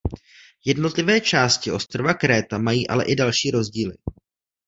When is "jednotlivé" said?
0.65-1.21